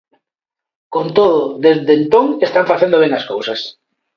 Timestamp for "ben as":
3.03-3.25